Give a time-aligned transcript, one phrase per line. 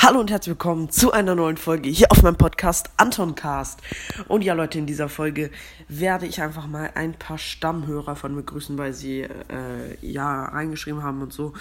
[0.00, 3.80] Hallo und herzlich willkommen zu einer neuen Folge hier auf meinem Podcast Antoncast.
[4.28, 5.50] Und ja, Leute, in dieser Folge
[5.88, 11.02] werde ich einfach mal ein paar Stammhörer von mir grüßen, weil sie äh, ja reingeschrieben
[11.02, 11.52] haben und so.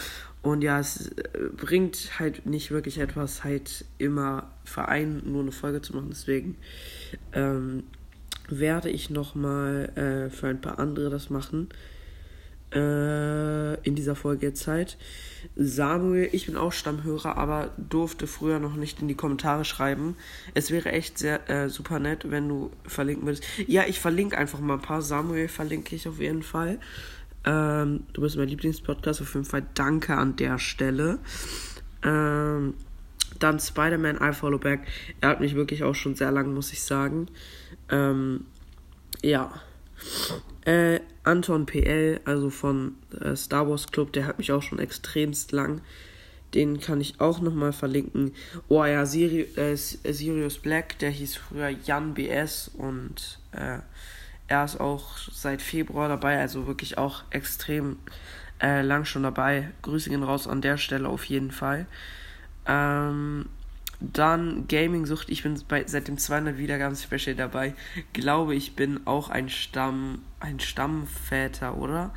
[0.44, 5.52] Und ja, es äh, bringt halt nicht wirklich etwas, halt immer für einen nur eine
[5.52, 6.10] Folge zu machen.
[6.12, 6.58] Deswegen
[7.34, 7.86] ähm,
[8.50, 11.70] werde ich nochmal äh, für ein paar andere das machen
[12.74, 14.98] äh, in dieser Folge jetzt halt.
[15.56, 20.16] Samuel, ich bin auch Stammhörer, aber durfte früher noch nicht in die Kommentare schreiben.
[20.54, 23.44] Es wäre echt sehr äh, super nett, wenn du verlinken würdest.
[23.68, 25.02] Ja, ich verlinke einfach mal ein paar.
[25.02, 26.80] Samuel verlinke ich auf jeden Fall.
[27.46, 31.20] Ähm, du bist mein Lieblingspodcast, auf jeden Fall danke an der Stelle.
[32.04, 32.74] Ähm,
[33.40, 34.82] dann Spider-Man I Follow Back.
[35.22, 37.28] Er hat mich wirklich auch schon sehr lang, muss ich sagen.
[37.90, 38.46] Ähm,
[39.22, 39.62] ja.
[40.68, 45.54] Äh, Anton PL, also von äh, Star Wars Club, der hat mich auch schon extremst
[45.54, 45.80] lang.
[46.54, 48.34] Den kann ich auch nochmal verlinken.
[48.68, 53.80] Oh ja, Siri äh, Sirius Black, der hieß früher Jan BS und äh,
[54.50, 57.98] er ist auch seit Februar dabei, also wirklich auch extrem
[58.62, 59.72] äh, lang schon dabei.
[59.84, 61.86] Grüße gehen raus an der Stelle auf jeden Fall.
[62.66, 63.46] Ähm,
[64.00, 65.30] dann Gaming-Sucht.
[65.30, 67.74] Ich bin bei, seit dem 200 Wiedergaben-Special dabei.
[68.14, 72.14] Glaube ich bin auch ein Stamm, ein Stammväter, oder?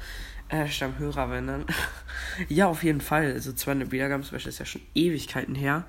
[0.49, 1.65] Äh, Stammhörer, wenn dann.
[2.49, 3.33] ja, auf jeden Fall.
[3.33, 5.85] Also 200 Wiedergaben-Special ist ja schon Ewigkeiten her.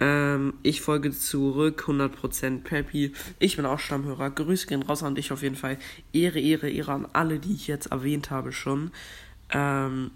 [0.00, 3.12] Ähm, ich folge zurück, 100% Peppy.
[3.38, 4.30] Ich bin auch Stammhörer.
[4.30, 5.78] Grüße gehen raus an dich auf jeden Fall.
[6.12, 8.90] Ehre, Ehre, Ehre an alle, die ich jetzt erwähnt habe schon.
[9.50, 10.10] Ähm,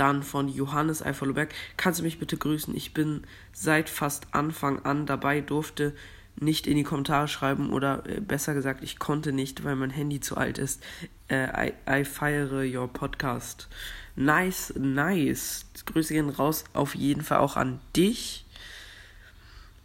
[0.00, 1.50] dann von Johannes Eiferloberg.
[1.76, 2.74] Kannst du mich bitte grüßen?
[2.74, 5.94] Ich bin seit fast Anfang an dabei, durfte
[6.36, 10.20] nicht in die Kommentare schreiben oder äh, besser gesagt, ich konnte nicht, weil mein Handy
[10.20, 10.82] zu alt ist.
[11.28, 13.68] Äh, I, I feiere your podcast.
[14.16, 15.66] Nice, nice.
[15.84, 18.46] Grüße gehen raus auf jeden Fall auch an dich.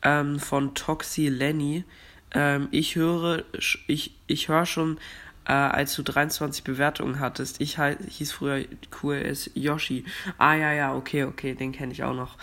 [0.02, 1.84] Ähm, von Toxi Lenny.
[2.32, 3.44] Ähm, ich höre,
[3.88, 4.98] ich, ich höre schon
[5.46, 7.62] äh, als du 23 Bewertungen hattest.
[7.62, 10.06] Ich hieß früher QS Yoshi.
[10.38, 12.38] Ah ja, ja, okay, okay, den kenne ich auch noch.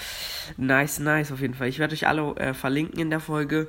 [0.56, 1.68] Nice, nice auf jeden Fall.
[1.68, 3.68] Ich werde euch alle äh, verlinken in der Folge.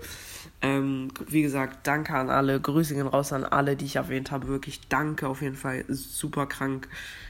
[0.61, 2.59] Ähm, wie gesagt, danke an alle.
[2.59, 4.47] Grüße gehen raus an alle, die ich erwähnt habe.
[4.47, 5.83] Wirklich danke auf jeden Fall.
[5.87, 6.87] Super krank.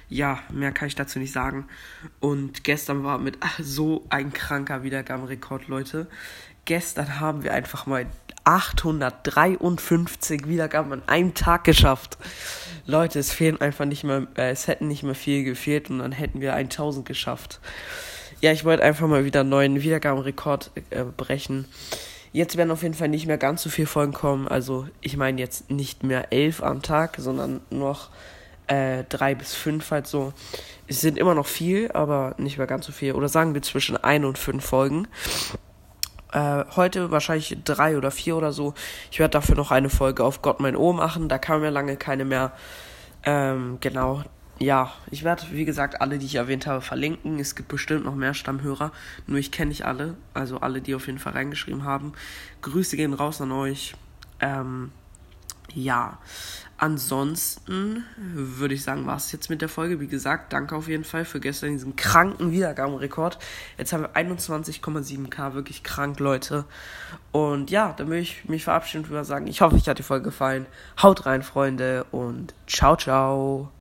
[0.10, 1.68] Ja, mehr kann ich dazu nicht sagen.
[2.20, 6.08] Und gestern war mit ach, so ein kranker Wiedergabenrekord, Leute.
[6.66, 8.06] Gestern haben wir einfach mal
[8.44, 12.18] 853 Wiedergaben an einem Tag geschafft.
[12.86, 16.12] Leute, es fehlen einfach nicht mehr, äh, es hätten nicht mehr viel gefehlt und dann
[16.12, 17.60] hätten wir 1000 geschafft.
[18.42, 21.66] Ja, ich wollte einfach mal wieder einen neuen Wiedergabenrekord äh, brechen.
[22.34, 24.48] Jetzt werden auf jeden Fall nicht mehr ganz so viele Folgen kommen.
[24.48, 28.10] Also, ich meine jetzt nicht mehr elf am Tag, sondern noch
[28.68, 30.34] äh, drei bis fünf halt so.
[30.88, 33.14] Es sind immer noch viel, aber nicht mehr ganz so viel.
[33.14, 35.08] Oder sagen wir zwischen ein und fünf Folgen.
[36.34, 38.74] Äh, heute wahrscheinlich drei oder vier oder so.
[39.12, 41.30] Ich werde dafür noch eine Folge auf Gott mein Ohr machen.
[41.30, 42.54] Da kam ja lange keine mehr.
[43.24, 44.24] Ähm, genau.
[44.60, 47.40] Ja, ich werde, wie gesagt, alle, die ich erwähnt habe, verlinken.
[47.40, 48.92] Es gibt bestimmt noch mehr Stammhörer.
[49.28, 50.16] Nur ich kenne nicht alle.
[50.34, 52.14] Also alle, die auf jeden Fall reingeschrieben haben.
[52.62, 53.94] Grüße gehen raus an euch.
[54.40, 54.92] Ähm,
[55.74, 56.20] ja,
[56.78, 60.00] ansonsten würde ich sagen, war es jetzt mit der Folge.
[60.00, 63.40] Wie gesagt, danke auf jeden Fall für gestern diesen kranken Wiedergabenrekord.
[63.78, 66.66] Jetzt haben wir 21,7k, wirklich krank, Leute.
[67.32, 70.04] Und ja, dann würde ich mich verabschieden und würde sagen, ich hoffe, euch hat die
[70.04, 70.66] Folge gefallen.
[71.02, 73.72] Haut rein, Freunde, und ciao, ciao.